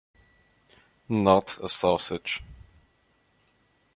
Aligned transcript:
Not 1.09 1.59
a 1.59 1.69
sausage. 1.69 2.41